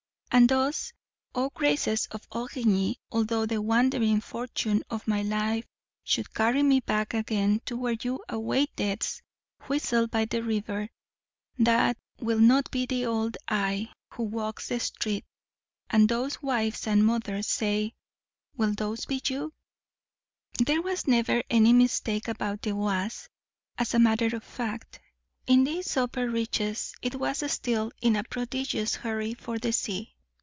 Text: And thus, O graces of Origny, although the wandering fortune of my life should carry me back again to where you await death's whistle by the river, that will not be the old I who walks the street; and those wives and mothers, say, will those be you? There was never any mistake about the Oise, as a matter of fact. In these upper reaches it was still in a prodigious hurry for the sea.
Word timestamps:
And 0.33 0.47
thus, 0.47 0.93
O 1.35 1.49
graces 1.49 2.05
of 2.11 2.25
Origny, 2.31 2.95
although 3.11 3.45
the 3.45 3.61
wandering 3.61 4.21
fortune 4.21 4.81
of 4.89 5.05
my 5.05 5.23
life 5.23 5.65
should 6.05 6.33
carry 6.33 6.63
me 6.63 6.79
back 6.79 7.13
again 7.13 7.61
to 7.65 7.75
where 7.75 7.97
you 8.01 8.23
await 8.29 8.73
death's 8.77 9.21
whistle 9.63 10.07
by 10.07 10.23
the 10.23 10.41
river, 10.41 10.87
that 11.59 11.97
will 12.19 12.39
not 12.39 12.71
be 12.71 12.85
the 12.85 13.05
old 13.05 13.35
I 13.49 13.91
who 14.13 14.23
walks 14.23 14.69
the 14.69 14.79
street; 14.79 15.25
and 15.89 16.07
those 16.07 16.41
wives 16.41 16.87
and 16.87 17.05
mothers, 17.05 17.47
say, 17.47 17.93
will 18.55 18.73
those 18.73 19.05
be 19.05 19.21
you? 19.25 19.51
There 20.65 20.81
was 20.81 21.07
never 21.07 21.43
any 21.49 21.73
mistake 21.73 22.29
about 22.29 22.61
the 22.61 22.71
Oise, 22.71 23.27
as 23.77 23.93
a 23.93 23.99
matter 23.99 24.33
of 24.33 24.45
fact. 24.45 25.01
In 25.45 25.65
these 25.65 25.97
upper 25.97 26.29
reaches 26.29 26.93
it 27.01 27.15
was 27.15 27.43
still 27.51 27.91
in 28.01 28.15
a 28.15 28.23
prodigious 28.23 28.95
hurry 28.95 29.33
for 29.33 29.59
the 29.59 29.73
sea. 29.73 30.15